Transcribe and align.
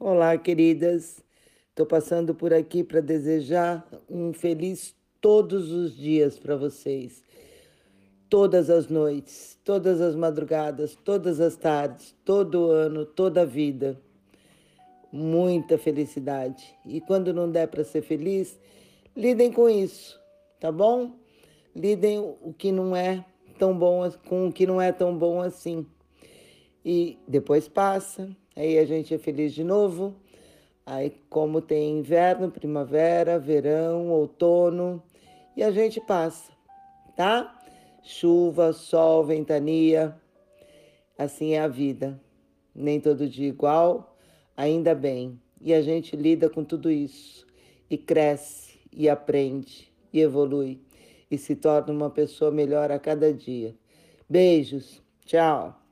Olá, 0.00 0.38
queridas. 0.38 1.20
Estou 1.70 1.84
passando 1.84 2.32
por 2.32 2.54
aqui 2.54 2.84
para 2.84 3.00
desejar 3.00 3.84
um 4.08 4.32
feliz 4.32 4.94
todos 5.20 5.72
os 5.72 5.96
dias 5.96 6.38
para 6.38 6.54
vocês. 6.54 7.20
Todas 8.30 8.70
as 8.70 8.86
noites, 8.86 9.58
todas 9.64 10.00
as 10.00 10.14
madrugadas, 10.14 10.94
todas 10.94 11.40
as 11.40 11.56
tardes, 11.56 12.14
todo 12.24 12.70
ano, 12.70 13.04
toda 13.04 13.42
a 13.42 13.44
vida. 13.44 14.00
Muita 15.10 15.76
felicidade. 15.76 16.72
E 16.86 17.00
quando 17.00 17.34
não 17.34 17.50
der 17.50 17.66
para 17.66 17.82
ser 17.82 18.02
feliz, 18.02 18.56
lidem 19.16 19.50
com 19.50 19.68
isso, 19.68 20.16
tá 20.60 20.70
bom? 20.70 21.10
Lidem 21.74 22.20
o 22.20 22.54
que 22.56 22.70
não 22.70 22.94
é 22.94 23.24
tão 23.58 23.76
bom 23.76 24.08
com 24.28 24.46
o 24.46 24.52
que 24.52 24.64
não 24.64 24.80
é 24.80 24.92
tão 24.92 25.18
bom 25.18 25.40
assim. 25.40 25.84
E 26.88 27.18
depois 27.28 27.68
passa 27.68 28.34
Aí 28.58 28.76
a 28.76 28.84
gente 28.84 29.14
é 29.14 29.18
feliz 29.18 29.54
de 29.54 29.62
novo. 29.62 30.16
Aí, 30.84 31.14
como 31.30 31.60
tem 31.60 32.00
inverno, 32.00 32.50
primavera, 32.50 33.38
verão, 33.38 34.08
outono, 34.08 35.00
e 35.56 35.62
a 35.62 35.70
gente 35.70 36.00
passa, 36.00 36.50
tá? 37.14 37.56
Chuva, 38.02 38.72
sol, 38.72 39.22
ventania, 39.22 40.16
assim 41.16 41.52
é 41.52 41.60
a 41.60 41.68
vida. 41.68 42.20
Nem 42.74 42.98
todo 42.98 43.28
dia 43.28 43.48
igual, 43.48 44.18
ainda 44.56 44.92
bem. 44.92 45.40
E 45.60 45.72
a 45.72 45.80
gente 45.80 46.16
lida 46.16 46.50
com 46.50 46.64
tudo 46.64 46.90
isso, 46.90 47.46
e 47.88 47.96
cresce, 47.96 48.80
e 48.92 49.08
aprende, 49.08 49.92
e 50.12 50.20
evolui, 50.20 50.80
e 51.30 51.38
se 51.38 51.54
torna 51.54 51.92
uma 51.92 52.10
pessoa 52.10 52.50
melhor 52.50 52.90
a 52.90 52.98
cada 52.98 53.32
dia. 53.32 53.72
Beijos, 54.28 55.00
tchau. 55.24 55.87